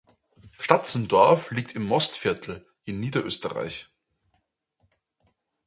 Statzendorf 0.57 1.51
liegt 1.51 1.73
im 1.73 1.83
Mostviertel 1.85 2.65
in 2.85 2.99
Niederösterreich. 2.99 3.87